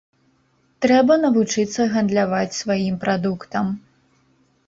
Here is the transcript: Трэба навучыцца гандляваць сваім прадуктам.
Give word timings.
Трэба 0.83 1.17
навучыцца 1.25 1.81
гандляваць 1.93 2.59
сваім 2.61 2.95
прадуктам. 3.03 3.65